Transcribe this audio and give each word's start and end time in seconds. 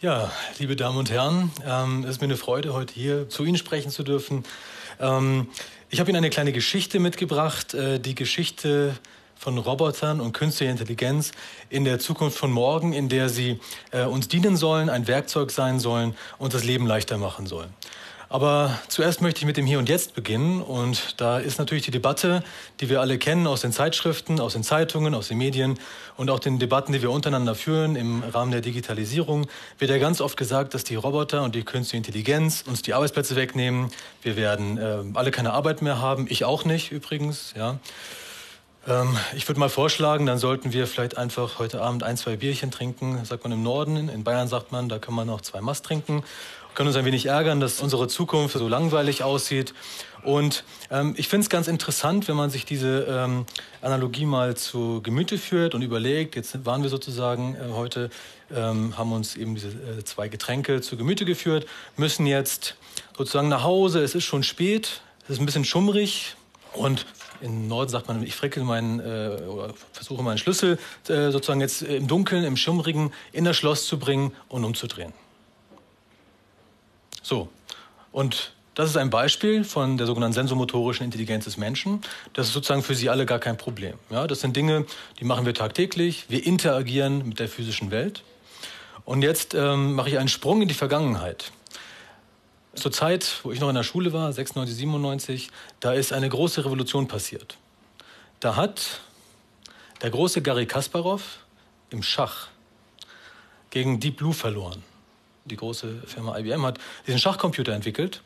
Ja, 0.00 0.30
liebe 0.60 0.76
Damen 0.76 0.96
und 0.96 1.10
Herren, 1.10 1.50
ähm, 1.66 2.04
es 2.04 2.10
ist 2.10 2.20
mir 2.20 2.26
eine 2.26 2.36
Freude, 2.36 2.72
heute 2.72 2.94
hier 2.94 3.28
zu 3.28 3.44
Ihnen 3.44 3.56
sprechen 3.56 3.90
zu 3.90 4.04
dürfen. 4.04 4.44
Ähm, 5.00 5.48
ich 5.90 5.98
habe 5.98 6.08
Ihnen 6.08 6.18
eine 6.18 6.30
kleine 6.30 6.52
Geschichte 6.52 7.00
mitgebracht, 7.00 7.74
äh, 7.74 7.98
die 7.98 8.14
Geschichte 8.14 8.96
von 9.34 9.58
Robotern 9.58 10.20
und 10.20 10.34
künstlicher 10.34 10.70
Intelligenz 10.70 11.32
in 11.68 11.84
der 11.84 11.98
Zukunft 11.98 12.38
von 12.38 12.52
morgen, 12.52 12.92
in 12.92 13.08
der 13.08 13.28
sie 13.28 13.58
äh, 13.90 14.04
uns 14.04 14.28
dienen 14.28 14.56
sollen, 14.56 14.88
ein 14.88 15.08
Werkzeug 15.08 15.50
sein 15.50 15.80
sollen 15.80 16.14
und 16.38 16.54
das 16.54 16.62
Leben 16.62 16.86
leichter 16.86 17.18
machen 17.18 17.48
sollen. 17.48 17.74
Aber 18.30 18.78
zuerst 18.88 19.22
möchte 19.22 19.40
ich 19.40 19.46
mit 19.46 19.56
dem 19.56 19.64
Hier 19.64 19.78
und 19.78 19.88
Jetzt 19.88 20.14
beginnen. 20.14 20.60
Und 20.60 21.18
da 21.18 21.38
ist 21.38 21.58
natürlich 21.58 21.84
die 21.84 21.90
Debatte, 21.90 22.42
die 22.80 22.90
wir 22.90 23.00
alle 23.00 23.16
kennen 23.16 23.46
aus 23.46 23.62
den 23.62 23.72
Zeitschriften, 23.72 24.38
aus 24.38 24.52
den 24.52 24.62
Zeitungen, 24.62 25.14
aus 25.14 25.28
den 25.28 25.38
Medien 25.38 25.78
und 26.16 26.30
auch 26.30 26.38
den 26.38 26.58
Debatten, 26.58 26.92
die 26.92 27.00
wir 27.00 27.10
untereinander 27.10 27.54
führen 27.54 27.96
im 27.96 28.22
Rahmen 28.22 28.52
der 28.52 28.60
Digitalisierung, 28.60 29.46
wird 29.78 29.90
ja 29.90 29.96
ganz 29.96 30.20
oft 30.20 30.36
gesagt, 30.36 30.74
dass 30.74 30.84
die 30.84 30.96
Roboter 30.96 31.42
und 31.42 31.54
die 31.54 31.62
künstliche 31.62 31.96
Intelligenz 31.96 32.64
uns 32.66 32.82
die 32.82 32.92
Arbeitsplätze 32.92 33.34
wegnehmen. 33.34 33.90
Wir 34.20 34.36
werden 34.36 34.76
äh, 34.76 35.04
alle 35.14 35.30
keine 35.30 35.54
Arbeit 35.54 35.80
mehr 35.80 35.98
haben. 35.98 36.26
Ich 36.28 36.44
auch 36.44 36.66
nicht 36.66 36.92
übrigens. 36.92 37.54
Ja. 37.56 37.78
Ähm, 38.86 39.16
ich 39.34 39.48
würde 39.48 39.58
mal 39.58 39.70
vorschlagen, 39.70 40.26
dann 40.26 40.36
sollten 40.36 40.74
wir 40.74 40.86
vielleicht 40.86 41.16
einfach 41.16 41.58
heute 41.58 41.80
Abend 41.80 42.02
ein, 42.02 42.18
zwei 42.18 42.36
Bierchen 42.36 42.70
trinken. 42.70 43.24
Sagt 43.24 43.44
man 43.44 43.52
im 43.52 43.62
Norden. 43.62 44.10
In 44.10 44.22
Bayern 44.22 44.48
sagt 44.48 44.70
man, 44.70 44.90
da 44.90 44.98
kann 44.98 45.14
man 45.14 45.26
noch 45.26 45.40
zwei 45.40 45.62
Mast 45.62 45.86
trinken 45.86 46.22
können 46.78 46.86
uns 46.86 46.96
ein 46.96 47.04
wenig 47.04 47.26
ärgern, 47.26 47.58
dass 47.58 47.80
unsere 47.80 48.06
Zukunft 48.06 48.56
so 48.56 48.68
langweilig 48.68 49.24
aussieht. 49.24 49.74
Und 50.22 50.62
ähm, 50.92 51.12
ich 51.16 51.26
finde 51.26 51.42
es 51.42 51.50
ganz 51.50 51.66
interessant, 51.66 52.28
wenn 52.28 52.36
man 52.36 52.50
sich 52.50 52.66
diese 52.66 53.00
ähm, 53.10 53.46
Analogie 53.82 54.26
mal 54.26 54.56
zu 54.56 55.02
Gemüte 55.02 55.38
führt 55.38 55.74
und 55.74 55.82
überlegt, 55.82 56.36
jetzt 56.36 56.64
waren 56.64 56.84
wir 56.84 56.88
sozusagen 56.88 57.56
äh, 57.56 57.72
heute, 57.72 58.10
ähm, 58.54 58.96
haben 58.96 59.10
uns 59.10 59.34
eben 59.34 59.56
diese 59.56 59.70
äh, 59.70 60.04
zwei 60.04 60.28
Getränke 60.28 60.80
zu 60.80 60.96
Gemüte 60.96 61.24
geführt, 61.24 61.66
müssen 61.96 62.26
jetzt 62.26 62.76
sozusagen 63.16 63.48
nach 63.48 63.64
Hause, 63.64 64.00
es 64.04 64.14
ist 64.14 64.22
schon 64.22 64.44
spät, 64.44 65.00
es 65.24 65.30
ist 65.30 65.40
ein 65.40 65.46
bisschen 65.46 65.64
schummrig 65.64 66.36
und 66.74 67.06
im 67.40 67.66
Norden 67.66 67.90
sagt 67.90 68.06
man, 68.06 68.22
ich 68.22 68.36
frickel 68.36 68.62
meinen 68.62 69.00
äh, 69.00 69.42
oder 69.48 69.74
versuche 69.92 70.22
meinen 70.22 70.38
Schlüssel 70.38 70.78
äh, 71.08 71.32
sozusagen 71.32 71.60
jetzt 71.60 71.82
im 71.82 72.06
Dunkeln, 72.06 72.44
im 72.44 72.56
Schummrigen 72.56 73.12
in 73.32 73.44
das 73.44 73.56
Schloss 73.56 73.84
zu 73.88 73.98
bringen 73.98 74.30
und 74.48 74.64
umzudrehen. 74.64 75.12
So, 77.28 77.50
und 78.10 78.52
das 78.74 78.88
ist 78.88 78.96
ein 78.96 79.10
Beispiel 79.10 79.62
von 79.62 79.98
der 79.98 80.06
sogenannten 80.06 80.32
sensomotorischen 80.32 81.04
Intelligenz 81.04 81.44
des 81.44 81.58
Menschen. 81.58 82.00
Das 82.32 82.46
ist 82.46 82.54
sozusagen 82.54 82.82
für 82.82 82.94
Sie 82.94 83.10
alle 83.10 83.26
gar 83.26 83.38
kein 83.38 83.58
Problem. 83.58 83.98
Ja, 84.08 84.26
das 84.26 84.40
sind 84.40 84.56
Dinge, 84.56 84.86
die 85.20 85.24
machen 85.24 85.44
wir 85.44 85.52
tagtäglich. 85.52 86.24
Wir 86.30 86.46
interagieren 86.46 87.28
mit 87.28 87.38
der 87.38 87.50
physischen 87.50 87.90
Welt. 87.90 88.22
Und 89.04 89.20
jetzt 89.20 89.52
ähm, 89.52 89.92
mache 89.92 90.08
ich 90.08 90.16
einen 90.16 90.30
Sprung 90.30 90.62
in 90.62 90.68
die 90.68 90.74
Vergangenheit. 90.74 91.52
Zur 92.72 92.92
Zeit, 92.92 93.40
wo 93.42 93.52
ich 93.52 93.60
noch 93.60 93.68
in 93.68 93.74
der 93.74 93.82
Schule 93.82 94.14
war, 94.14 94.32
96, 94.32 94.74
97, 94.74 95.50
da 95.80 95.92
ist 95.92 96.14
eine 96.14 96.30
große 96.30 96.64
Revolution 96.64 97.08
passiert. 97.08 97.58
Da 98.40 98.56
hat 98.56 99.02
der 100.00 100.08
große 100.08 100.40
Garry 100.40 100.64
Kasparov 100.64 101.40
im 101.90 102.02
Schach 102.02 102.48
gegen 103.68 104.00
Deep 104.00 104.16
Blue 104.16 104.32
verloren 104.32 104.82
die 105.48 105.56
große 105.56 106.02
Firma 106.06 106.38
IBM, 106.38 106.64
hat 106.64 106.78
diesen 107.06 107.18
Schachcomputer 107.18 107.72
entwickelt, 107.72 108.22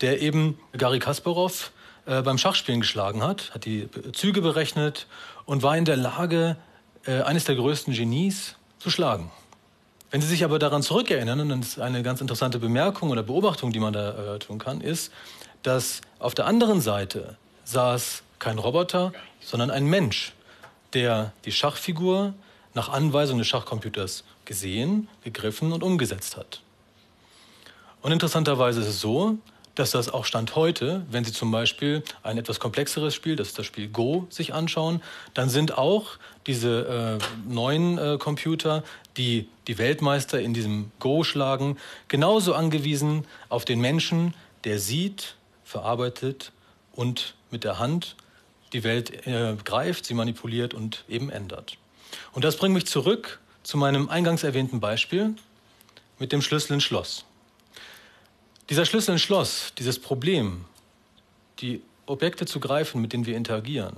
der 0.00 0.20
eben 0.20 0.58
Garry 0.76 0.98
Kasparov 0.98 1.72
äh, 2.06 2.22
beim 2.22 2.38
Schachspielen 2.38 2.80
geschlagen 2.80 3.22
hat, 3.22 3.52
hat 3.54 3.64
die 3.64 3.88
Züge 4.12 4.40
berechnet 4.40 5.06
und 5.44 5.62
war 5.62 5.76
in 5.76 5.84
der 5.84 5.96
Lage, 5.96 6.56
äh, 7.06 7.22
eines 7.22 7.44
der 7.44 7.56
größten 7.56 7.94
Genies 7.94 8.56
zu 8.78 8.90
schlagen. 8.90 9.30
Wenn 10.10 10.20
Sie 10.20 10.26
sich 10.26 10.44
aber 10.44 10.58
daran 10.58 10.82
zurückerinnern, 10.82 11.40
und 11.40 11.60
das 11.60 11.68
ist 11.68 11.78
eine 11.78 12.02
ganz 12.02 12.20
interessante 12.20 12.58
Bemerkung 12.58 13.10
oder 13.10 13.22
Beobachtung, 13.22 13.72
die 13.72 13.78
man 13.78 13.92
da 13.92 14.34
äh, 14.34 14.38
tun 14.38 14.58
kann, 14.58 14.80
ist, 14.80 15.12
dass 15.62 16.00
auf 16.18 16.34
der 16.34 16.46
anderen 16.46 16.80
Seite 16.80 17.36
saß 17.64 18.22
kein 18.38 18.58
Roboter, 18.58 19.12
sondern 19.40 19.70
ein 19.70 19.84
Mensch, 19.84 20.32
der 20.94 21.32
die 21.44 21.52
Schachfigur 21.52 22.34
nach 22.74 22.88
Anweisung 22.88 23.38
des 23.38 23.46
Schachcomputers 23.46 24.24
gesehen, 24.50 25.06
gegriffen 25.22 25.70
und 25.72 25.84
umgesetzt 25.84 26.36
hat. 26.36 26.60
Und 28.02 28.10
interessanterweise 28.10 28.80
ist 28.80 28.88
es 28.88 29.00
so, 29.00 29.38
dass 29.76 29.92
das 29.92 30.08
auch 30.08 30.24
Stand 30.24 30.56
heute, 30.56 31.06
wenn 31.08 31.24
Sie 31.24 31.30
zum 31.30 31.52
Beispiel 31.52 32.02
ein 32.24 32.36
etwas 32.36 32.58
komplexeres 32.58 33.14
Spiel, 33.14 33.36
das 33.36 33.50
ist 33.50 33.60
das 33.60 33.66
Spiel 33.66 33.86
Go, 33.86 34.26
sich 34.28 34.52
anschauen, 34.52 35.02
dann 35.34 35.48
sind 35.48 35.78
auch 35.78 36.18
diese 36.48 37.20
äh, 37.20 37.48
neuen 37.48 37.96
äh, 37.96 38.18
Computer, 38.18 38.82
die 39.16 39.46
die 39.68 39.78
Weltmeister 39.78 40.40
in 40.40 40.52
diesem 40.52 40.90
Go 40.98 41.22
schlagen, 41.22 41.78
genauso 42.08 42.52
angewiesen 42.52 43.28
auf 43.50 43.64
den 43.64 43.80
Menschen, 43.80 44.34
der 44.64 44.80
sieht, 44.80 45.36
verarbeitet 45.62 46.50
und 46.92 47.34
mit 47.52 47.62
der 47.62 47.78
Hand 47.78 48.16
die 48.72 48.82
Welt 48.82 49.28
äh, 49.28 49.54
greift, 49.64 50.06
sie 50.06 50.14
manipuliert 50.14 50.74
und 50.74 51.04
eben 51.08 51.30
ändert. 51.30 51.76
Und 52.32 52.44
das 52.44 52.56
bringt 52.56 52.74
mich 52.74 52.88
zurück 52.88 53.38
zu 53.62 53.76
meinem 53.76 54.08
eingangs 54.08 54.42
erwähnten 54.42 54.80
Beispiel 54.80 55.34
mit 56.18 56.32
dem 56.32 56.42
Schlüssel 56.42 56.74
ins 56.74 56.84
Schloss. 56.84 57.24
Dieser 58.68 58.84
Schlüssel 58.84 59.12
ins 59.12 59.22
Schloss, 59.22 59.72
dieses 59.78 59.98
Problem, 59.98 60.64
die 61.60 61.82
Objekte 62.06 62.46
zu 62.46 62.60
greifen, 62.60 63.00
mit 63.00 63.12
denen 63.12 63.26
wir 63.26 63.36
interagieren 63.36 63.96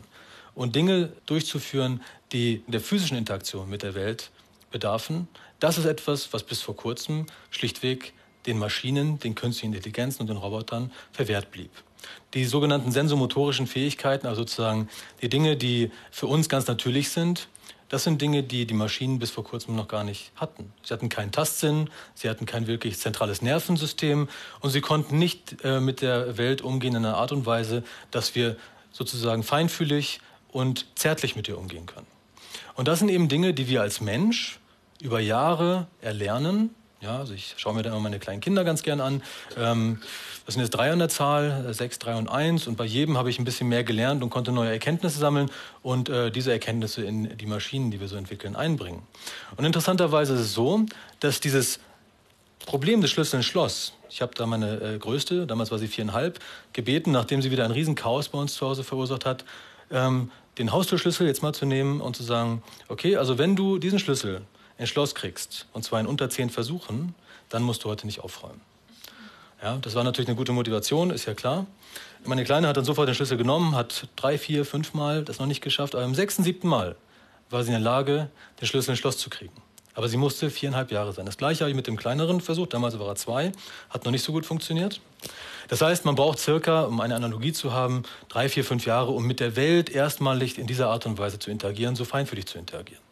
und 0.54 0.76
Dinge 0.76 1.12
durchzuführen, 1.26 2.02
die 2.32 2.62
der 2.66 2.80
physischen 2.80 3.16
Interaktion 3.16 3.68
mit 3.68 3.82
der 3.82 3.94
Welt 3.94 4.30
bedarfen, 4.70 5.28
das 5.60 5.78
ist 5.78 5.84
etwas, 5.84 6.32
was 6.32 6.42
bis 6.42 6.60
vor 6.60 6.76
kurzem 6.76 7.26
schlichtweg 7.50 8.12
den 8.46 8.58
Maschinen, 8.58 9.18
den 9.20 9.34
künstlichen 9.34 9.74
Intelligenzen 9.74 10.22
und 10.22 10.26
den 10.28 10.36
Robotern 10.36 10.90
verwehrt 11.12 11.50
blieb. 11.50 11.70
Die 12.34 12.44
sogenannten 12.44 12.90
sensomotorischen 12.90 13.66
Fähigkeiten, 13.66 14.26
also 14.26 14.42
sozusagen 14.42 14.88
die 15.20 15.28
Dinge, 15.28 15.56
die 15.56 15.90
für 16.10 16.26
uns 16.26 16.48
ganz 16.48 16.66
natürlich 16.66 17.10
sind, 17.10 17.48
das 17.92 18.04
sind 18.04 18.22
Dinge, 18.22 18.42
die 18.42 18.64
die 18.64 18.72
Maschinen 18.72 19.18
bis 19.18 19.30
vor 19.30 19.44
kurzem 19.44 19.76
noch 19.76 19.86
gar 19.86 20.02
nicht 20.02 20.32
hatten. 20.36 20.72
Sie 20.82 20.94
hatten 20.94 21.10
keinen 21.10 21.30
Tastsinn, 21.30 21.90
sie 22.14 22.30
hatten 22.30 22.46
kein 22.46 22.66
wirklich 22.66 22.98
zentrales 22.98 23.42
Nervensystem 23.42 24.30
und 24.60 24.70
sie 24.70 24.80
konnten 24.80 25.18
nicht 25.18 25.62
äh, 25.62 25.78
mit 25.78 26.00
der 26.00 26.38
Welt 26.38 26.62
umgehen 26.62 26.94
in 26.94 27.04
einer 27.04 27.18
Art 27.18 27.32
und 27.32 27.44
Weise, 27.44 27.84
dass 28.10 28.34
wir 28.34 28.56
sozusagen 28.92 29.42
feinfühlig 29.42 30.20
und 30.50 30.86
zärtlich 30.94 31.36
mit 31.36 31.48
ihr 31.48 31.58
umgehen 31.58 31.84
können. 31.84 32.06
Und 32.76 32.88
das 32.88 33.00
sind 33.00 33.10
eben 33.10 33.28
Dinge, 33.28 33.52
die 33.52 33.68
wir 33.68 33.82
als 33.82 34.00
Mensch 34.00 34.58
über 35.02 35.20
Jahre 35.20 35.86
erlernen 36.00 36.74
ja, 37.02 37.18
also 37.18 37.34
ich 37.34 37.54
schaue 37.56 37.74
mir 37.74 37.82
da 37.82 37.90
immer 37.90 38.00
meine 38.00 38.18
kleinen 38.18 38.40
Kinder 38.40 38.64
ganz 38.64 38.82
gern 38.82 39.00
an. 39.00 39.22
Ähm, 39.56 40.00
das 40.46 40.54
sind 40.54 40.62
jetzt 40.62 40.70
drei 40.70 40.92
an 40.92 41.00
der 41.00 41.08
Zahl, 41.08 41.74
sechs, 41.74 41.98
drei 41.98 42.16
und 42.16 42.28
eins. 42.28 42.66
Und 42.66 42.76
bei 42.76 42.84
jedem 42.84 43.18
habe 43.18 43.28
ich 43.28 43.38
ein 43.38 43.44
bisschen 43.44 43.68
mehr 43.68 43.82
gelernt 43.84 44.22
und 44.22 44.30
konnte 44.30 44.52
neue 44.52 44.70
Erkenntnisse 44.70 45.18
sammeln 45.18 45.50
und 45.82 46.08
äh, 46.08 46.30
diese 46.30 46.52
Erkenntnisse 46.52 47.02
in 47.02 47.36
die 47.36 47.46
Maschinen, 47.46 47.90
die 47.90 48.00
wir 48.00 48.08
so 48.08 48.16
entwickeln, 48.16 48.54
einbringen. 48.54 49.02
Und 49.56 49.64
interessanterweise 49.64 50.34
ist 50.34 50.40
es 50.40 50.54
so, 50.54 50.86
dass 51.20 51.40
dieses 51.40 51.80
Problem 52.66 53.00
des 53.00 53.10
Schlüssels 53.10 53.44
Schloss, 53.44 53.94
ich 54.08 54.22
habe 54.22 54.34
da 54.36 54.46
meine 54.46 54.80
äh, 54.80 54.98
größte, 54.98 55.46
damals 55.46 55.72
war 55.72 55.78
sie 55.78 55.88
viereinhalb, 55.88 56.38
gebeten, 56.72 57.10
nachdem 57.10 57.42
sie 57.42 57.50
wieder 57.50 57.64
ein 57.64 57.72
Riesenchaos 57.72 58.28
bei 58.28 58.38
uns 58.38 58.54
zu 58.54 58.66
Hause 58.66 58.84
verursacht 58.84 59.26
hat, 59.26 59.44
ähm, 59.90 60.30
den 60.58 60.70
Haustürschlüssel 60.70 61.26
jetzt 61.26 61.42
mal 61.42 61.52
zu 61.52 61.66
nehmen 61.66 62.00
und 62.00 62.14
zu 62.14 62.22
sagen, 62.22 62.62
okay, 62.88 63.16
also 63.16 63.38
wenn 63.38 63.56
du 63.56 63.78
diesen 63.78 63.98
Schlüssel 63.98 64.42
ins 64.78 64.88
Schloss 64.88 65.14
kriegst, 65.14 65.66
und 65.72 65.84
zwar 65.84 66.00
in 66.00 66.06
unter 66.06 66.30
zehn 66.30 66.50
Versuchen, 66.50 67.14
dann 67.48 67.62
musst 67.62 67.84
du 67.84 67.88
heute 67.88 68.06
nicht 68.06 68.20
aufräumen. 68.20 68.60
Ja, 69.62 69.76
das 69.76 69.94
war 69.94 70.02
natürlich 70.02 70.28
eine 70.28 70.36
gute 70.36 70.52
Motivation, 70.52 71.10
ist 71.10 71.26
ja 71.26 71.34
klar. 71.34 71.66
Meine 72.24 72.44
Kleine 72.44 72.68
hat 72.68 72.76
dann 72.76 72.84
sofort 72.84 73.08
den 73.08 73.14
Schlüssel 73.14 73.36
genommen, 73.36 73.76
hat 73.76 74.08
drei, 74.16 74.38
vier, 74.38 74.64
fünf 74.64 74.94
Mal 74.94 75.24
das 75.24 75.38
noch 75.38 75.46
nicht 75.46 75.60
geschafft, 75.60 75.94
aber 75.94 76.04
im 76.04 76.14
sechsten, 76.14 76.42
siebten 76.42 76.68
Mal 76.68 76.96
war 77.50 77.62
sie 77.62 77.68
in 77.68 77.74
der 77.74 77.80
Lage, 77.80 78.30
den 78.60 78.66
Schlüssel 78.66 78.90
ins 78.90 78.98
Schloss 78.98 79.18
zu 79.18 79.30
kriegen. 79.30 79.54
Aber 79.94 80.08
sie 80.08 80.16
musste 80.16 80.50
viereinhalb 80.50 80.90
Jahre 80.90 81.12
sein. 81.12 81.26
Das 81.26 81.36
gleiche 81.36 81.60
habe 81.60 81.70
ich 81.70 81.76
mit 81.76 81.86
dem 81.86 81.96
kleineren 81.96 82.40
versucht, 82.40 82.72
damals 82.72 82.98
war 82.98 83.08
er 83.08 83.14
zwei, 83.14 83.52
hat 83.90 84.04
noch 84.04 84.10
nicht 84.10 84.24
so 84.24 84.32
gut 84.32 84.46
funktioniert. 84.46 85.00
Das 85.68 85.80
heißt, 85.80 86.04
man 86.04 86.14
braucht 86.14 86.38
circa, 86.38 86.84
um 86.84 87.00
eine 87.00 87.14
Analogie 87.14 87.52
zu 87.52 87.72
haben, 87.72 88.02
drei, 88.28 88.48
vier, 88.48 88.64
fünf 88.64 88.86
Jahre, 88.86 89.12
um 89.12 89.26
mit 89.26 89.38
der 89.38 89.54
Welt 89.54 89.90
erstmalig 89.90 90.58
in 90.58 90.66
dieser 90.66 90.88
Art 90.88 91.06
und 91.06 91.18
Weise 91.18 91.38
zu 91.38 91.50
interagieren, 91.50 91.94
so 91.94 92.04
feinfühlig 92.04 92.46
zu 92.46 92.58
interagieren. 92.58 93.02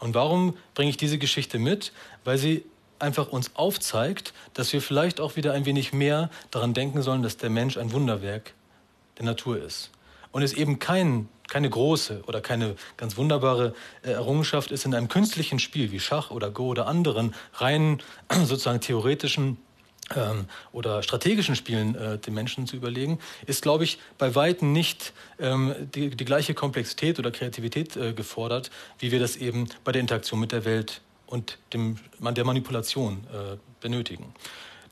Und 0.00 0.14
warum 0.14 0.56
bringe 0.74 0.90
ich 0.90 0.96
diese 0.96 1.18
Geschichte 1.18 1.58
mit? 1.58 1.92
Weil 2.24 2.38
sie 2.38 2.64
einfach 2.98 3.28
uns 3.28 3.52
aufzeigt, 3.54 4.32
dass 4.54 4.72
wir 4.72 4.82
vielleicht 4.82 5.20
auch 5.20 5.36
wieder 5.36 5.52
ein 5.52 5.64
wenig 5.64 5.92
mehr 5.92 6.30
daran 6.50 6.74
denken 6.74 7.02
sollen, 7.02 7.22
dass 7.22 7.36
der 7.36 7.50
Mensch 7.50 7.76
ein 7.76 7.92
Wunderwerk 7.92 8.54
der 9.18 9.26
Natur 9.26 9.62
ist. 9.62 9.90
Und 10.32 10.42
es 10.42 10.52
eben 10.52 10.78
kein, 10.78 11.28
keine 11.48 11.68
große 11.68 12.22
oder 12.26 12.40
keine 12.40 12.76
ganz 12.96 13.16
wunderbare 13.16 13.74
äh, 14.02 14.12
Errungenschaft 14.12 14.70
ist, 14.70 14.84
in 14.84 14.94
einem 14.94 15.08
künstlichen 15.08 15.58
Spiel 15.58 15.90
wie 15.92 16.00
Schach 16.00 16.30
oder 16.30 16.50
Go 16.50 16.68
oder 16.68 16.86
anderen 16.86 17.34
rein 17.54 18.00
sozusagen 18.44 18.80
theoretischen 18.80 19.58
ähm, 20.16 20.46
oder 20.72 21.02
strategischen 21.02 21.56
Spielen 21.56 21.94
äh, 21.94 22.18
den 22.18 22.34
Menschen 22.34 22.66
zu 22.66 22.76
überlegen, 22.76 23.18
ist, 23.46 23.62
glaube 23.62 23.84
ich, 23.84 23.98
bei 24.18 24.34
Weitem 24.34 24.72
nicht 24.72 25.12
ähm, 25.38 25.74
die, 25.94 26.10
die, 26.10 26.24
gleiche 26.24 26.54
Komplexität 26.54 27.18
oder 27.18 27.30
Kreativität 27.30 27.96
äh, 27.96 28.12
gefordert, 28.12 28.70
wie 28.98 29.12
wir 29.12 29.20
das 29.20 29.36
eben 29.36 29.68
bei 29.84 29.92
der 29.92 30.00
Interaktion 30.00 30.40
mit 30.40 30.52
der 30.52 30.64
Welt 30.64 31.00
und 31.26 31.58
dem, 31.72 31.98
der 32.18 32.44
Manipulation 32.44 33.24
äh, 33.32 33.56
benötigen. 33.80 34.34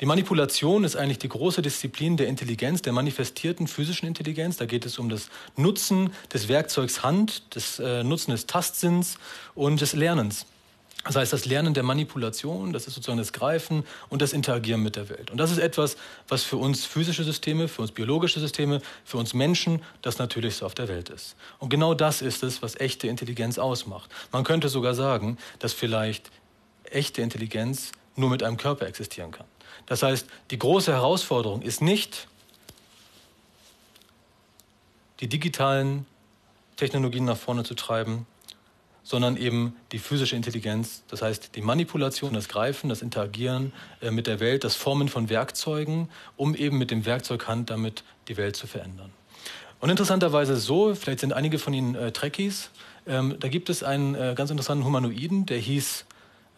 Die 0.00 0.06
Manipulation 0.06 0.84
ist 0.84 0.94
eigentlich 0.94 1.18
die 1.18 1.28
große 1.28 1.60
Disziplin 1.60 2.16
der 2.16 2.28
Intelligenz, 2.28 2.82
der 2.82 2.92
manifestierten 2.92 3.66
physischen 3.66 4.06
Intelligenz. 4.06 4.56
Da 4.56 4.66
geht 4.66 4.86
es 4.86 4.96
um 4.98 5.08
das 5.08 5.28
Nutzen 5.56 6.12
des 6.32 6.46
Werkzeugs 6.46 7.02
Hand, 7.02 7.42
das 7.56 7.80
äh, 7.80 8.04
Nutzen 8.04 8.30
des 8.30 8.46
Tastsinns 8.46 9.18
und 9.56 9.80
des 9.80 9.94
Lernens. 9.94 10.46
Das 11.04 11.16
heißt, 11.16 11.32
das 11.32 11.46
Lernen 11.46 11.74
der 11.74 11.84
Manipulation, 11.84 12.72
das 12.72 12.86
ist 12.86 12.94
sozusagen 12.94 13.18
das 13.18 13.32
Greifen 13.32 13.84
und 14.08 14.20
das 14.20 14.32
Interagieren 14.32 14.82
mit 14.82 14.96
der 14.96 15.08
Welt. 15.08 15.30
Und 15.30 15.38
das 15.38 15.50
ist 15.50 15.58
etwas, 15.58 15.96
was 16.26 16.42
für 16.42 16.56
uns 16.56 16.84
physische 16.84 17.24
Systeme, 17.24 17.68
für 17.68 17.82
uns 17.82 17.92
biologische 17.92 18.40
Systeme, 18.40 18.82
für 19.04 19.16
uns 19.16 19.32
Menschen 19.32 19.82
das 20.02 20.18
Natürlichste 20.18 20.66
auf 20.66 20.74
der 20.74 20.88
Welt 20.88 21.08
ist. 21.08 21.36
Und 21.60 21.68
genau 21.68 21.94
das 21.94 22.20
ist 22.20 22.42
es, 22.42 22.62
was 22.62 22.78
echte 22.78 23.06
Intelligenz 23.06 23.58
ausmacht. 23.58 24.10
Man 24.32 24.44
könnte 24.44 24.68
sogar 24.68 24.94
sagen, 24.94 25.38
dass 25.60 25.72
vielleicht 25.72 26.30
echte 26.84 27.22
Intelligenz 27.22 27.92
nur 28.16 28.28
mit 28.28 28.42
einem 28.42 28.56
Körper 28.56 28.86
existieren 28.86 29.30
kann. 29.30 29.46
Das 29.86 30.02
heißt, 30.02 30.26
die 30.50 30.58
große 30.58 30.92
Herausforderung 30.92 31.62
ist 31.62 31.80
nicht, 31.80 32.28
die 35.20 35.28
digitalen 35.28 36.06
Technologien 36.76 37.24
nach 37.24 37.36
vorne 37.36 37.64
zu 37.64 37.74
treiben, 37.74 38.26
sondern 39.08 39.38
eben 39.38 39.74
die 39.90 39.98
physische 39.98 40.36
Intelligenz, 40.36 41.02
das 41.08 41.22
heißt 41.22 41.56
die 41.56 41.62
Manipulation, 41.62 42.34
das 42.34 42.46
Greifen, 42.46 42.90
das 42.90 43.00
Interagieren 43.00 43.72
äh, 44.02 44.10
mit 44.10 44.26
der 44.26 44.38
Welt, 44.38 44.64
das 44.64 44.76
Formen 44.76 45.08
von 45.08 45.30
Werkzeugen, 45.30 46.10
um 46.36 46.54
eben 46.54 46.76
mit 46.76 46.90
dem 46.90 47.06
Werkzeug 47.06 47.48
Hand 47.48 47.70
damit 47.70 48.04
die 48.28 48.36
Welt 48.36 48.54
zu 48.54 48.66
verändern. 48.66 49.10
Und 49.80 49.88
interessanterweise 49.88 50.58
so, 50.58 50.94
vielleicht 50.94 51.20
sind 51.20 51.32
einige 51.32 51.58
von 51.58 51.72
Ihnen 51.72 51.94
äh, 51.94 52.12
Trekkies, 52.12 52.68
ähm, 53.06 53.36
da 53.40 53.48
gibt 53.48 53.70
es 53.70 53.82
einen 53.82 54.14
äh, 54.14 54.34
ganz 54.36 54.50
interessanten 54.50 54.84
Humanoiden, 54.84 55.46
der 55.46 55.56
hieß 55.56 56.04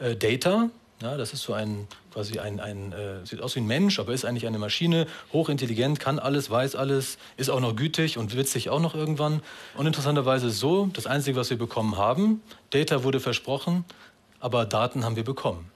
äh, 0.00 0.16
Data. 0.16 0.70
Ja, 1.02 1.16
das 1.16 1.32
ist 1.32 1.42
so 1.42 1.54
ein, 1.54 1.88
quasi 2.12 2.40
ein, 2.40 2.60
ein 2.60 2.92
äh, 2.92 3.24
sieht 3.24 3.40
aus 3.40 3.56
wie 3.56 3.60
ein 3.60 3.66
Mensch, 3.66 3.98
aber 3.98 4.12
ist 4.12 4.26
eigentlich 4.26 4.46
eine 4.46 4.58
Maschine, 4.58 5.06
hochintelligent, 5.32 5.98
kann 5.98 6.18
alles, 6.18 6.50
weiß 6.50 6.74
alles, 6.74 7.16
ist 7.38 7.48
auch 7.48 7.60
noch 7.60 7.74
gütig 7.74 8.18
und 8.18 8.36
witzig 8.36 8.68
auch 8.68 8.80
noch 8.80 8.94
irgendwann. 8.94 9.40
Und 9.78 9.86
interessanterweise 9.86 10.50
so, 10.50 10.90
das 10.92 11.06
Einzige, 11.06 11.38
was 11.38 11.48
wir 11.48 11.56
bekommen 11.56 11.96
haben, 11.96 12.42
Data 12.68 13.02
wurde 13.02 13.18
versprochen, 13.18 13.86
aber 14.40 14.66
Daten 14.66 15.02
haben 15.02 15.16
wir 15.16 15.24
bekommen. 15.24 15.70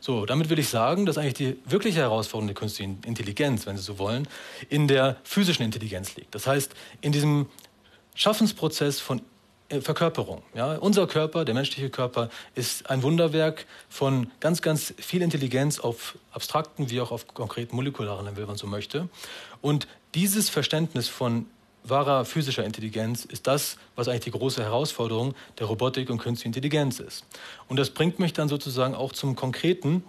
So, 0.00 0.26
damit 0.26 0.48
will 0.48 0.60
ich 0.60 0.68
sagen, 0.68 1.06
dass 1.06 1.18
eigentlich 1.18 1.34
die 1.34 1.56
wirkliche 1.64 1.98
Herausforderung 1.98 2.46
der 2.46 2.54
künstlichen 2.54 2.98
Intelligenz, 3.04 3.66
wenn 3.66 3.76
Sie 3.76 3.82
so 3.82 3.98
wollen, 3.98 4.28
in 4.68 4.86
der 4.86 5.16
physischen 5.24 5.64
Intelligenz 5.64 6.14
liegt. 6.14 6.36
Das 6.36 6.46
heißt, 6.46 6.72
in 7.00 7.10
diesem 7.10 7.46
Schaffensprozess 8.14 9.00
von 9.00 9.22
Verkörperung. 9.68 10.42
Ja? 10.54 10.76
Unser 10.76 11.06
Körper, 11.06 11.44
der 11.44 11.54
menschliche 11.54 11.90
Körper, 11.90 12.30
ist 12.54 12.88
ein 12.88 13.02
Wunderwerk 13.02 13.66
von 13.88 14.30
ganz, 14.40 14.62
ganz 14.62 14.94
viel 14.96 15.20
Intelligenz 15.20 15.78
auf 15.78 16.16
abstrakten 16.32 16.90
wie 16.90 17.00
auch 17.00 17.10
auf 17.10 17.28
konkreten 17.28 17.76
molekularen 17.76 18.24
Level, 18.24 18.38
wenn 18.38 18.46
man 18.46 18.56
so 18.56 18.66
möchte. 18.66 19.08
Und 19.60 19.86
dieses 20.14 20.48
Verständnis 20.48 21.08
von 21.08 21.46
wahrer 21.84 22.24
physischer 22.24 22.64
Intelligenz 22.64 23.24
ist 23.24 23.46
das, 23.46 23.76
was 23.94 24.08
eigentlich 24.08 24.24
die 24.24 24.30
große 24.30 24.62
Herausforderung 24.62 25.34
der 25.58 25.66
Robotik 25.66 26.10
und 26.10 26.18
künstlichen 26.18 26.48
Intelligenz 26.48 26.98
ist. 26.98 27.24
Und 27.68 27.78
das 27.78 27.90
bringt 27.90 28.18
mich 28.18 28.32
dann 28.32 28.48
sozusagen 28.48 28.94
auch 28.94 29.12
zum 29.12 29.36
Konkreten. 29.36 30.02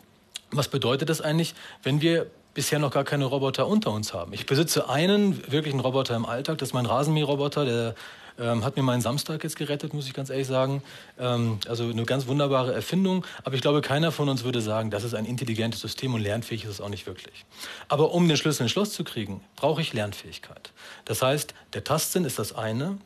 Was 0.52 0.68
bedeutet 0.68 1.10
das 1.10 1.22
eigentlich, 1.22 1.54
wenn 1.84 2.02
wir 2.02 2.28
bisher 2.54 2.80
noch 2.80 2.92
gar 2.92 3.04
keine 3.04 3.26
Roboter 3.26 3.68
unter 3.68 3.92
uns 3.92 4.14
haben? 4.14 4.34
Ich 4.34 4.46
besitze 4.46 4.90
einen 4.90 5.52
wirklichen 5.52 5.80
Roboter 5.80 6.16
im 6.16 6.26
Alltag, 6.26 6.58
das 6.58 6.70
ist 6.70 6.74
mein 6.74 6.86
Rasenmäherroboter, 6.86 7.66
der 7.66 7.96
ähm, 8.40 8.64
hat 8.64 8.76
mir 8.76 8.84
meinen 8.84 9.02
Samstag 9.02 9.44
jetzt 9.44 9.56
gerettet, 9.56 9.94
muss 9.94 10.08
ich 10.08 10.14
ganz 10.14 10.30
ehrlich 10.30 10.48
sagen. 10.48 10.82
Ähm, 11.20 11.60
also 11.68 11.90
eine 11.90 12.04
ganz 12.06 12.28
wunderbare 12.28 12.74
Erfindung. 12.74 13.26
Aber 13.44 13.56
ich 13.56 13.62
glaube, 13.62 13.82
keiner 13.82 14.12
von 14.12 14.30
uns 14.30 14.44
würde 14.44 14.62
sagen, 14.62 14.92
das 14.92 15.04
ist 15.04 15.14
ein 15.14 15.26
intelligentes 15.26 15.82
System 15.82 16.14
und 16.14 16.22
lernfähig 16.22 16.64
ist 16.64 16.72
es 16.72 16.82
auch 16.82 16.90
nicht 16.90 17.06
wirklich. 17.06 17.46
Aber 17.88 18.12
um 18.12 18.28
den 18.28 18.38
Schlüssel 18.38 18.64
ins 18.64 18.72
Schloss 18.72 18.94
zu 18.94 19.04
kriegen, 19.04 19.42
brauche 19.56 19.82
ich 19.82 19.94
Lernfähigkeit. 19.94 20.72
Das 21.06 21.22
heißt, 21.22 21.54
der 21.74 21.84
Tastsinn 21.84 22.26
ist 22.26 22.40
das 22.40 22.56
eine 22.56 22.98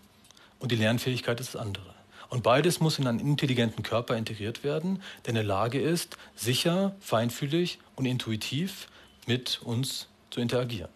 und 0.60 0.72
die 0.72 0.76
Lernfähigkeit 0.76 1.40
ist 1.40 1.56
das 1.56 1.62
andere. 1.62 1.94
Und 2.30 2.42
beides 2.42 2.80
muss 2.80 2.98
in 2.98 3.06
einen 3.06 3.20
intelligenten 3.20 3.84
Körper 3.84 4.18
integriert 4.18 4.64
werden, 4.64 5.04
der 5.26 5.30
in 5.30 5.36
der 5.36 5.44
Lage 5.44 5.80
ist, 5.80 6.18
sicher, 6.36 6.96
feinfühlig 7.00 7.80
und 7.96 8.06
intuitiv 8.06 8.88
mit 9.28 9.62
uns 9.64 10.08
zu 10.32 10.42
interagieren. 10.42 10.90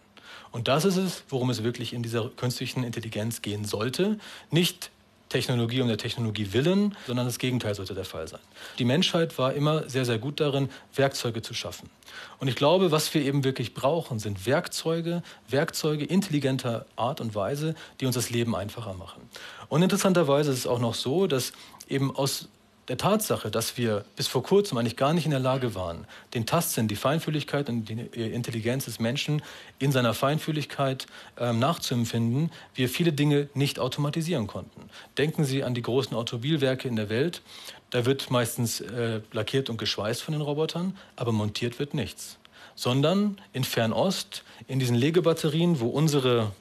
Und 0.50 0.68
das 0.68 0.84
ist 0.84 0.96
es, 0.96 1.24
worum 1.28 1.50
es 1.50 1.62
wirklich 1.62 1.92
in 1.92 2.02
dieser 2.02 2.28
künstlichen 2.30 2.84
Intelligenz 2.84 3.42
gehen 3.42 3.64
sollte. 3.64 4.18
Nicht 4.50 4.90
Technologie 5.28 5.80
um 5.82 5.88
der 5.88 5.98
Technologie 5.98 6.52
willen, 6.52 6.96
sondern 7.06 7.26
das 7.26 7.38
Gegenteil 7.38 7.74
sollte 7.74 7.94
der 7.94 8.04
Fall 8.04 8.28
sein. 8.28 8.40
Die 8.78 8.84
Menschheit 8.84 9.36
war 9.38 9.52
immer 9.52 9.88
sehr, 9.88 10.04
sehr 10.04 10.18
gut 10.18 10.40
darin, 10.40 10.70
Werkzeuge 10.94 11.42
zu 11.42 11.54
schaffen. 11.54 11.90
Und 12.38 12.48
ich 12.48 12.56
glaube, 12.56 12.90
was 12.90 13.12
wir 13.12 13.22
eben 13.22 13.44
wirklich 13.44 13.74
brauchen, 13.74 14.18
sind 14.18 14.46
Werkzeuge, 14.46 15.22
Werkzeuge 15.48 16.04
intelligenter 16.04 16.86
Art 16.96 17.20
und 17.20 17.34
Weise, 17.34 17.74
die 18.00 18.06
uns 18.06 18.14
das 18.14 18.30
Leben 18.30 18.56
einfacher 18.56 18.94
machen. 18.94 19.22
Und 19.68 19.82
interessanterweise 19.82 20.50
ist 20.50 20.60
es 20.60 20.66
auch 20.66 20.80
noch 20.80 20.94
so, 20.94 21.26
dass 21.26 21.52
eben 21.88 22.14
aus 22.14 22.48
der 22.88 22.96
Tatsache, 22.96 23.50
dass 23.50 23.76
wir 23.76 24.04
bis 24.16 24.26
vor 24.28 24.42
kurzem 24.42 24.78
eigentlich 24.78 24.96
gar 24.96 25.12
nicht 25.12 25.26
in 25.26 25.30
der 25.30 25.40
Lage 25.40 25.74
waren, 25.74 26.06
den 26.34 26.46
Tastsinn, 26.46 26.88
die 26.88 26.96
Feinfühligkeit 26.96 27.68
und 27.68 27.88
die 27.88 28.00
Intelligenz 28.32 28.86
des 28.86 28.98
Menschen 28.98 29.42
in 29.78 29.92
seiner 29.92 30.14
Feinfühligkeit 30.14 31.06
ähm, 31.38 31.58
nachzuempfinden, 31.58 32.50
wir 32.74 32.88
viele 32.88 33.12
Dinge 33.12 33.48
nicht 33.54 33.78
automatisieren 33.78 34.46
konnten. 34.46 34.88
Denken 35.18 35.44
Sie 35.44 35.62
an 35.62 35.74
die 35.74 35.82
großen 35.82 36.16
Automobilwerke 36.16 36.88
in 36.88 36.96
der 36.96 37.10
Welt. 37.10 37.42
Da 37.90 38.06
wird 38.06 38.30
meistens 38.30 38.80
äh, 38.80 39.20
lackiert 39.32 39.68
und 39.68 39.76
geschweißt 39.76 40.22
von 40.22 40.32
den 40.32 40.40
Robotern, 40.40 40.96
aber 41.16 41.32
montiert 41.32 41.78
wird 41.78 41.92
nichts. 41.94 42.38
Sondern 42.74 43.38
in 43.52 43.64
Fernost, 43.64 44.44
in 44.66 44.78
diesen 44.78 44.96
Legebatterien, 44.96 45.80
wo 45.80 45.88
unsere 45.88 46.52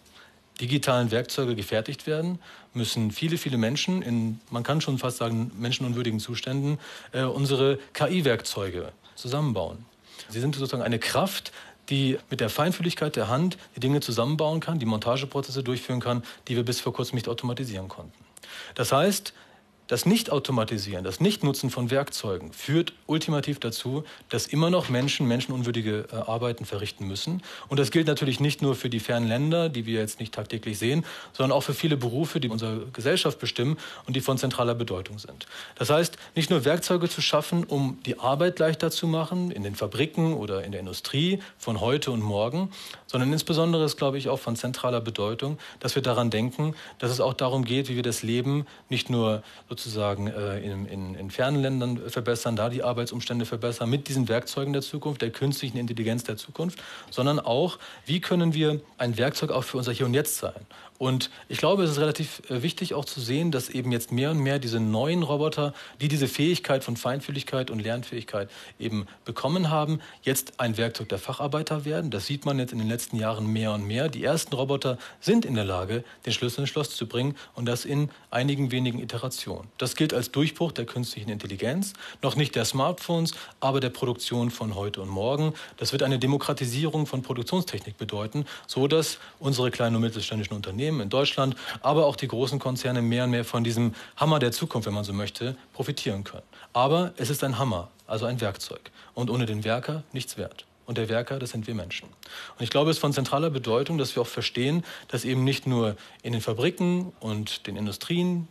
digitalen 0.62 1.12
Werkzeuge 1.12 1.56
gefertigt 1.56 2.08
werden, 2.08 2.40
müssen 2.74 3.12
viele, 3.12 3.38
viele 3.38 3.58
Menschen 3.58 4.02
in, 4.02 4.40
man 4.50 4.64
kann 4.64 4.82
schon 4.82 4.98
fast 4.98 5.18
sagen, 5.18 5.52
menschenunwürdigen 5.58 6.20
Zuständen 6.20 6.80
äh, 7.12 7.24
unsere 7.24 7.80
KI-Werkzeuge 7.94 8.92
zusammenbauen. 9.16 9.86
Sie 10.30 10.40
sind 10.40 10.56
sozusagen 10.56 10.84
eine 10.84 11.00
Kraft, 11.00 11.52
die 11.90 12.18
mit 12.30 12.40
der 12.40 12.50
Feinfühligkeit 12.50 13.16
der 13.16 13.30
Hand 13.30 13.58
die 13.76 13.80
Dinge 13.80 14.02
zusammenbauen 14.02 14.60
kann, 14.60 14.80
die 14.80 14.86
Montageprozesse 14.86 15.64
durchführen 15.64 16.00
kann, 16.00 16.24
die 16.48 16.56
wir 16.56 16.64
bis 16.64 16.82
vor 16.82 16.94
kurzem 16.94 17.16
nicht 17.16 17.30
automatisieren 17.30 17.88
konnten. 17.88 18.14
Das 18.76 18.92
heißt, 18.92 19.34
das 19.88 20.06
Nicht-Automatisieren, 20.06 21.04
das 21.04 21.20
Nicht-Nutzen 21.20 21.70
von 21.70 21.90
Werkzeugen 21.90 22.52
führt 22.52 22.94
ultimativ 23.06 23.60
dazu, 23.60 24.04
dass 24.30 24.46
immer 24.48 24.70
noch 24.70 24.90
Menschen 24.90 25.28
menschenunwürdige 25.28 26.08
äh, 26.12 26.16
Arbeiten 26.16 26.66
verrichten 26.66 27.08
müssen. 27.08 27.42
Und 27.70 27.80
das 27.80 27.92
gilt 27.92 28.08
natürlich 28.08 28.40
nicht 28.40 28.62
nur 28.62 28.76
für 28.76 28.90
die 28.90 29.00
fernen 29.00 29.28
Länder, 29.28 29.70
die 29.70 29.86
wir 29.86 30.00
jetzt 30.00 30.20
nicht 30.20 30.34
tagtäglich 30.34 30.78
sehen, 30.78 31.06
sondern 31.34 31.58
auch 31.58 31.62
für 31.62 31.74
viele 31.74 31.96
Berufe, 31.96 32.40
die 32.40 32.50
unsere 32.50 32.88
Gesellschaft 32.88 33.40
bestimmen 33.40 33.78
und 34.06 34.16
die 34.16 34.22
von 34.22 34.38
zentraler 34.38 34.76
Bedeutung 34.76 35.20
sind. 35.20 35.48
Das 35.76 35.90
heißt, 35.90 36.18
nicht 36.36 36.50
nur 36.50 36.66
Werkzeuge 36.66 37.08
zu 37.08 37.22
schaffen, 37.22 37.64
um 37.64 38.00
die 38.06 38.20
Arbeit 38.20 38.60
leichter 38.60 38.92
zu 38.92 39.08
machen, 39.08 39.52
in 39.52 39.64
den 39.64 39.76
Fabriken 39.76 40.34
oder 40.34 40.64
in 40.64 40.72
der 40.72 40.82
Industrie 40.82 41.40
von 41.58 41.80
heute 41.80 42.12
und 42.12 42.22
morgen, 42.22 42.72
sondern 43.06 43.32
insbesondere 43.32 43.86
ist, 43.86 43.96
glaube 43.96 44.18
ich, 44.18 44.28
auch 44.28 44.40
von 44.40 44.56
zentraler 44.58 45.00
Bedeutung, 45.00 45.58
dass 45.80 45.96
wir 45.96 46.02
daran 46.02 46.30
denken, 46.30 46.76
dass 47.00 47.10
es 47.12 47.22
auch 47.22 47.34
darum 47.34 47.64
geht, 47.64 47.88
wie 47.88 47.96
wir 47.96 48.04
das 48.04 48.22
Leben 48.22 48.66
nicht 48.90 49.10
nur 49.10 49.44
sozusagen 49.78 50.28
äh, 50.28 50.60
in, 50.60 50.86
in, 50.88 51.16
in 51.16 51.30
fernen 51.30 51.62
Ländern 51.62 52.10
verbessern, 52.10 52.56
da 52.56 52.70
die 52.70 52.84
Arbeitsumstände 52.84 53.46
verbessern, 53.46 53.90
mit 53.90 54.08
diesen 54.08 54.28
Werkzeugen 54.28 54.74
der 54.74 54.82
Zukunft, 54.82 55.22
der 55.22 55.30
künstlichen 55.30 55.78
Intelligenz 55.78 56.24
der 56.24 56.36
Zukunft, 56.36 56.80
sondern 57.12 57.40
auch, 57.40 57.78
wie 58.06 58.20
können 58.20 58.54
wir 58.54 58.82
ein 58.98 59.18
Werkzeug 59.18 59.52
auch 59.52 59.64
für 59.64 59.78
unser 59.78 59.92
Hier 59.92 60.08
und 60.08 60.16
Jetzt 60.16 60.38
sein. 60.38 60.66
Und 60.98 61.30
ich 61.48 61.60
glaube, 61.60 61.84
es 61.84 61.92
ist 61.92 62.00
relativ 62.00 62.42
äh, 62.50 62.64
wichtig 62.64 62.96
auch 62.96 63.06
zu 63.06 63.22
sehen, 63.22 63.52
dass 63.52 63.70
eben 63.70 63.92
jetzt 63.92 64.12
mehr 64.12 64.32
und 64.32 64.40
mehr 64.40 64.58
diese 64.58 64.80
neuen 64.80 65.22
Roboter, 65.22 65.74
die 66.02 66.08
diese 66.08 66.28
Fähigkeit 66.28 66.84
von 66.84 66.98
Feinfühligkeit 66.98 67.70
und 67.70 67.80
Lernfähigkeit 67.80 68.50
eben 68.80 69.06
bekommen 69.24 69.70
haben, 69.70 70.00
jetzt 70.24 70.60
ein 70.60 70.76
Werkzeug 70.78 71.10
der 71.10 71.20
Facharbeiter 71.20 71.86
werden. 71.86 72.10
Das 72.10 72.26
sieht 72.26 72.46
man 72.46 72.58
jetzt 72.58 72.74
in 72.74 72.80
den 72.80 72.88
letzten 72.88 73.18
Jahren 73.18 73.46
mehr 73.46 73.74
und 73.74 73.86
mehr. 73.86 74.10
Die 74.10 74.24
ersten 74.24 74.56
Roboter 74.56 74.98
sind 75.22 75.46
in 75.46 75.54
der 75.54 75.66
Lage, 75.66 76.04
den 76.26 76.34
Schlüssel 76.34 76.62
ins 76.62 76.70
Schloss 76.70 76.96
zu 76.96 77.08
bringen 77.08 77.36
und 77.54 77.68
das 77.68 77.86
in 77.86 78.10
einigen 78.32 78.72
wenigen 78.72 79.00
Iterationen. 79.00 79.67
Das 79.78 79.96
gilt 79.96 80.14
als 80.14 80.32
Durchbruch 80.32 80.72
der 80.72 80.86
künstlichen 80.86 81.30
Intelligenz, 81.30 81.94
noch 82.22 82.36
nicht 82.36 82.56
der 82.56 82.66
Smartphones, 82.66 83.32
aber 83.60 83.80
der 83.80 83.90
Produktion 83.90 84.52
von 84.52 84.76
heute 84.76 85.02
und 85.02 85.10
morgen. 85.10 85.54
Das 85.78 85.92
wird 85.92 86.04
eine 86.04 86.20
Demokratisierung 86.20 87.06
von 87.06 87.22
Produktionstechnik 87.22 87.98
bedeuten, 87.98 88.46
so 88.68 88.88
dass 88.88 89.20
unsere 89.40 89.72
kleinen 89.72 89.96
und 89.96 90.02
mittelständischen 90.02 90.56
Unternehmen 90.56 91.02
in 91.02 91.10
Deutschland, 91.10 91.56
aber 91.82 92.06
auch 92.06 92.16
die 92.16 92.28
großen 92.28 92.60
Konzerne 92.60 93.02
mehr 93.02 93.26
und 93.26 93.32
mehr 93.32 93.46
von 93.46 93.64
diesem 93.64 93.94
Hammer 94.16 94.40
der 94.40 94.52
Zukunft, 94.52 94.88
wenn 94.88 94.94
man 94.94 95.04
so 95.04 95.14
möchte, 95.14 95.56
profitieren 95.74 96.24
können. 96.24 96.44
Aber 96.74 97.14
es 97.18 97.30
ist 97.30 97.44
ein 97.44 97.58
Hammer, 97.58 97.90
also 98.08 98.26
ein 98.26 98.42
Werkzeug. 98.42 98.92
Und 99.14 99.30
ohne 99.30 99.46
den 99.46 99.64
Werker 99.64 100.04
nichts 100.14 100.38
wert. 100.38 100.66
Und 100.88 100.98
der 100.98 101.10
Werker, 101.10 101.38
das 101.38 101.50
sind 101.50 101.68
wir 101.68 101.76
Menschen. 101.76 102.08
Und 102.08 102.64
ich 102.64 102.70
glaube, 102.70 102.90
es 102.90 102.98
ist 102.98 103.02
von 103.02 103.12
zentraler 103.12 103.50
Bedeutung, 103.50 103.98
dass 103.98 104.16
wir 104.16 104.22
auch 104.22 104.28
verstehen, 104.28 104.86
dass 105.10 105.26
eben 105.26 105.44
nicht 105.44 105.68
nur 105.68 105.98
in 106.24 106.32
den 106.32 106.42
Fabriken 106.42 107.12
und 107.20 107.68
den 107.68 107.76
Industrien 107.76 108.48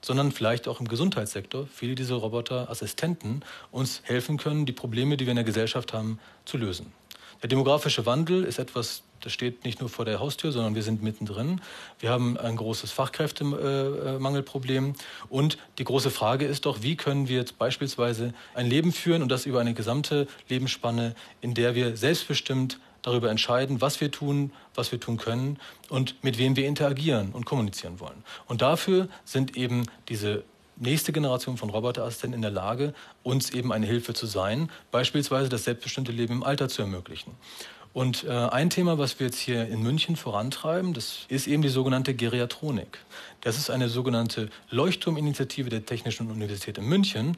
sondern 0.00 0.32
vielleicht 0.32 0.68
auch 0.68 0.80
im 0.80 0.88
Gesundheitssektor 0.88 1.66
viele 1.72 1.94
dieser 1.94 2.16
Roboterassistenten 2.16 3.44
uns 3.70 4.02
helfen 4.04 4.36
können, 4.36 4.66
die 4.66 4.72
Probleme, 4.72 5.16
die 5.16 5.26
wir 5.26 5.32
in 5.32 5.36
der 5.36 5.44
Gesellschaft 5.44 5.92
haben, 5.92 6.18
zu 6.44 6.56
lösen. 6.56 6.92
Der 7.42 7.48
demografische 7.48 8.04
Wandel 8.04 8.44
ist 8.44 8.58
etwas, 8.58 9.02
das 9.20 9.32
steht 9.32 9.64
nicht 9.64 9.80
nur 9.80 9.88
vor 9.88 10.04
der 10.04 10.18
Haustür, 10.18 10.50
sondern 10.50 10.74
wir 10.74 10.82
sind 10.82 11.02
mittendrin. 11.02 11.60
Wir 12.00 12.10
haben 12.10 12.36
ein 12.36 12.56
großes 12.56 12.90
Fachkräftemangelproblem. 12.90 14.94
Und 15.28 15.58
die 15.78 15.84
große 15.84 16.10
Frage 16.10 16.46
ist 16.46 16.66
doch, 16.66 16.82
wie 16.82 16.96
können 16.96 17.28
wir 17.28 17.38
jetzt 17.38 17.58
beispielsweise 17.58 18.34
ein 18.54 18.66
Leben 18.66 18.92
führen 18.92 19.22
und 19.22 19.28
das 19.28 19.46
über 19.46 19.60
eine 19.60 19.74
gesamte 19.74 20.26
Lebensspanne, 20.48 21.14
in 21.40 21.54
der 21.54 21.76
wir 21.76 21.96
selbstbestimmt 21.96 22.80
darüber 23.02 23.30
entscheiden, 23.30 23.80
was 23.80 24.00
wir 24.00 24.10
tun, 24.10 24.52
was 24.74 24.92
wir 24.92 25.00
tun 25.00 25.16
können 25.16 25.58
und 25.88 26.22
mit 26.22 26.38
wem 26.38 26.56
wir 26.56 26.66
interagieren 26.66 27.32
und 27.32 27.46
kommunizieren 27.46 28.00
wollen. 28.00 28.24
Und 28.46 28.62
dafür 28.62 29.08
sind 29.24 29.56
eben 29.56 29.84
diese 30.08 30.44
nächste 30.76 31.12
Generation 31.12 31.56
von 31.56 31.70
Roboterassistenten 31.70 32.38
in 32.38 32.42
der 32.42 32.50
Lage, 32.50 32.94
uns 33.22 33.50
eben 33.50 33.72
eine 33.72 33.86
Hilfe 33.86 34.14
zu 34.14 34.26
sein, 34.26 34.70
beispielsweise 34.90 35.48
das 35.48 35.64
selbstbestimmte 35.64 36.12
Leben 36.12 36.34
im 36.34 36.42
Alter 36.42 36.68
zu 36.68 36.82
ermöglichen. 36.82 37.34
Und 37.92 38.24
äh, 38.24 38.30
ein 38.30 38.70
Thema, 38.70 38.98
was 38.98 39.18
wir 39.18 39.26
jetzt 39.26 39.38
hier 39.38 39.66
in 39.66 39.82
München 39.82 40.14
vorantreiben, 40.14 40.92
das 40.92 41.24
ist 41.28 41.46
eben 41.46 41.62
die 41.62 41.68
sogenannte 41.68 42.14
Geriatronik. 42.14 42.98
Das 43.40 43.58
ist 43.58 43.70
eine 43.70 43.88
sogenannte 43.88 44.50
Leuchtturminitiative 44.70 45.70
der 45.70 45.84
Technischen 45.84 46.30
Universität 46.30 46.78
in 46.78 46.84
München, 46.84 47.36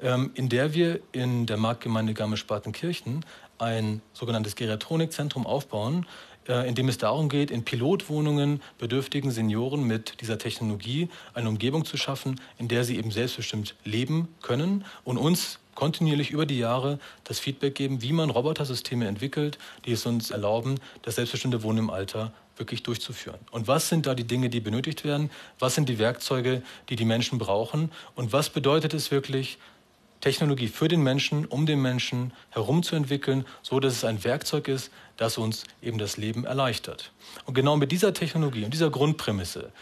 ähm, 0.00 0.30
in 0.34 0.48
der 0.48 0.72
wir 0.72 1.00
in 1.12 1.46
der 1.46 1.56
Marktgemeinde 1.56 2.14
Garmisch-Partenkirchen 2.14 3.24
ein 3.58 4.02
sogenanntes 4.12 4.56
Geriatronikzentrum 4.56 5.46
aufbauen, 5.46 6.06
äh, 6.48 6.68
in 6.68 6.74
dem 6.74 6.88
es 6.88 6.98
darum 6.98 7.28
geht, 7.28 7.50
in 7.50 7.64
Pilotwohnungen 7.64 8.62
bedürftigen 8.78 9.30
Senioren 9.30 9.84
mit 9.84 10.20
dieser 10.20 10.38
Technologie 10.38 11.08
eine 11.34 11.48
Umgebung 11.48 11.84
zu 11.84 11.96
schaffen, 11.96 12.40
in 12.56 12.68
der 12.68 12.84
sie 12.84 12.96
eben 12.96 13.10
selbstbestimmt 13.10 13.74
leben 13.84 14.28
können 14.42 14.84
und 15.04 15.18
uns 15.18 15.58
kontinuierlich 15.74 16.32
über 16.32 16.44
die 16.44 16.58
Jahre 16.58 16.98
das 17.22 17.38
Feedback 17.38 17.76
geben, 17.76 18.02
wie 18.02 18.12
man 18.12 18.30
Robotersysteme 18.30 19.06
entwickelt, 19.06 19.58
die 19.84 19.92
es 19.92 20.06
uns 20.06 20.32
erlauben, 20.32 20.80
das 21.02 21.14
selbstbestimmte 21.14 21.62
Wohnen 21.62 21.78
im 21.78 21.90
Alter 21.90 22.32
wirklich 22.56 22.82
durchzuführen. 22.82 23.38
Und 23.52 23.68
was 23.68 23.88
sind 23.88 24.06
da 24.06 24.16
die 24.16 24.26
Dinge, 24.26 24.50
die 24.50 24.58
benötigt 24.58 25.04
werden? 25.04 25.30
Was 25.60 25.76
sind 25.76 25.88
die 25.88 26.00
Werkzeuge, 26.00 26.62
die 26.88 26.96
die 26.96 27.04
Menschen 27.04 27.38
brauchen? 27.38 27.92
Und 28.16 28.32
was 28.32 28.50
bedeutet 28.50 28.92
es 28.92 29.12
wirklich, 29.12 29.58
Technologie 30.20 30.68
für 30.68 30.88
den 30.88 31.02
Menschen, 31.02 31.46
um 31.46 31.66
den 31.66 31.80
Menschen 31.80 32.32
herumzuentwickeln, 32.50 33.46
so 33.62 33.80
dass 33.80 33.94
es 33.94 34.04
ein 34.04 34.24
Werkzeug 34.24 34.68
ist, 34.68 34.90
das 35.16 35.38
uns 35.38 35.64
eben 35.82 35.98
das 35.98 36.16
Leben 36.16 36.44
erleichtert. 36.44 37.12
Und 37.44 37.54
genau 37.54 37.76
mit 37.76 37.92
dieser 37.92 38.12
Technologie 38.14 38.64
und 38.64 38.74
dieser 38.74 38.90
Grundprämisse 38.90 39.72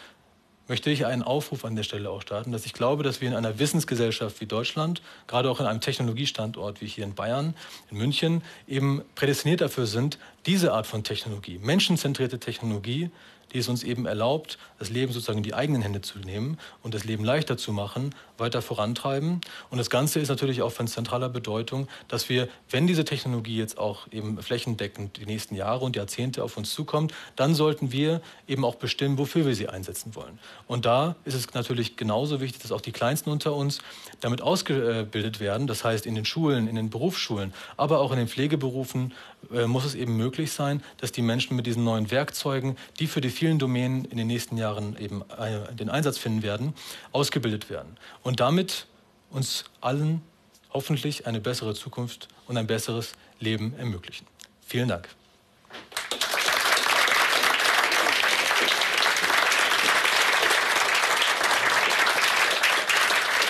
möchte 0.69 0.91
ich 0.91 1.07
einen 1.07 1.23
Aufruf 1.23 1.65
an 1.65 1.77
der 1.77 1.85
Stelle 1.85 2.11
auch 2.11 2.23
starten, 2.23 2.53
dass 2.53 2.67
ich 2.67 2.73
glaube, 2.73 3.03
dass 3.03 3.21
wir 3.21 3.29
in 3.29 3.35
einer 3.35 3.59
Wissensgesellschaft 3.59 4.41
wie 4.41 4.47
Deutschland, 4.47 5.01
gerade 5.27 5.51
auch 5.51 5.61
in 5.61 5.67
einem 5.67 5.81
Technologiestandort 5.81 6.81
wie 6.81 6.87
hier 6.87 7.05
in 7.05 7.15
Bayern, 7.15 7.55
in 7.91 7.99
München, 7.99 8.43
eben 8.67 9.03
prädestiniert 9.15 9.61
dafür 9.61 9.87
sind, 9.87 10.19
diese 10.45 10.73
Art 10.73 10.87
von 10.87 11.05
Technologie, 11.05 11.59
menschenzentrierte 11.59 12.41
Technologie, 12.41 13.11
die 13.57 13.61
es 13.61 13.69
uns 13.69 13.85
eben 13.85 14.05
erlaubt, 14.05 14.59
das 14.79 14.91
Leben 14.91 15.15
sozusagen 15.15 15.39
in 15.39 15.43
die 15.43 15.55
eigenen 15.55 15.81
Hände 15.81 16.03
zu 16.03 16.19
nehmen 16.19 16.59
und 16.83 16.93
das 16.93 17.05
Leben 17.05 17.25
leichter 17.25 17.57
zu 17.57 17.73
machen, 17.73 18.15
weiter 18.37 18.61
vorantreiben. 18.61 19.41
Und 19.71 19.79
das 19.79 19.89
Ganze 19.89 20.21
ist 20.21 20.29
natürlich 20.29 20.61
auch 20.61 20.73
von 20.73 20.87
zentraler 20.87 21.31
Bedeutung, 21.31 21.89
dass 22.07 22.29
wir, 22.29 22.49
wenn 22.69 22.87
diese 22.87 23.07
Technologie 23.07 23.57
jetzt 23.57 23.79
auch 23.79 24.13
eben 24.13 24.37
flächendeckend 24.43 25.17
die 25.17 25.25
nächsten 25.25 25.55
Jahre 25.55 25.87
und 25.87 25.97
Jahrzehnte 25.97 26.45
auf 26.45 26.59
uns 26.59 26.75
zukommt, 26.75 27.15
dann 27.35 27.55
sollten 27.55 27.93
wir 27.93 28.21
eben 28.47 28.63
auch 28.63 28.75
bestimmen, 28.75 29.17
wofür 29.17 29.47
wir 29.47 29.55
sie 29.55 29.71
einsetzen 29.71 30.15
wollen. 30.15 30.39
Und 30.67 30.85
da 30.85 31.17
ist 31.25 31.33
es 31.33 31.55
natürlich 31.55 31.97
genauso 31.97 32.43
wichtig, 32.43 32.61
dass 32.61 32.73
auch 32.73 32.83
die 32.83 32.93
Kleinsten 32.93 33.31
unter 33.31 33.55
uns 33.55 33.79
damit 34.21 34.43
ausgebildet 34.43 35.41
werden. 35.41 35.67
Das 35.67 35.83
heißt, 35.83 36.05
in 36.05 36.15
den 36.15 36.27
Schulen, 36.27 36.69
in 36.69 36.77
den 36.77 36.91
Berufsschulen, 36.91 37.55
aber 37.79 38.01
auch 38.01 38.13
in 38.13 38.19
den 38.19 38.29
Pflegeberufen 38.29 39.15
muss 39.67 39.85
es 39.85 39.95
eben 39.95 40.17
möglich 40.17 40.53
sein, 40.53 40.83
dass 40.99 41.13
die 41.13 41.23
Menschen 41.23 41.57
mit 41.57 41.67
diesen 41.67 41.85
neuen 41.85 42.11
Werkzeugen, 42.11 42.77
die 42.99 43.07
für 43.07 43.21
die 43.21 43.31
vielen 43.31 43.59
Domänen 43.59 44.05
in 44.05 44.17
den 44.17 44.27
nächsten 44.27 44.57
Jahren 44.57 44.97
eben 44.99 45.23
äh, 45.39 45.73
den 45.75 45.89
Einsatz 45.89 46.19
finden 46.19 46.43
werden, 46.43 46.75
ausgebildet 47.13 47.71
werden. 47.71 47.97
Und 48.23 48.41
damit 48.41 48.87
uns 49.31 49.65
allen 49.81 50.23
hoffentlich 50.71 51.27
eine 51.27 51.41
bessere 51.41 51.75
Zukunft 51.75 52.29
und 52.47 52.57
ein 52.57 52.67
besseres 52.67 53.13
Leben 53.41 53.75
ermöglichen. 53.79 54.27
Vielen 54.67 54.89
Dank. 54.89 55.09